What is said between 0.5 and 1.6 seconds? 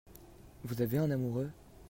Vous avez un amoureux?